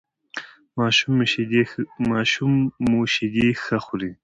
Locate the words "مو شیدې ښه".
2.89-3.77